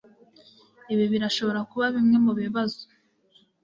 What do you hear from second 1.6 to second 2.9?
kuba bimwe mubibazo.